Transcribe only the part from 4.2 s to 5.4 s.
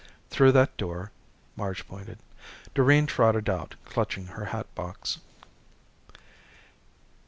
her hat box.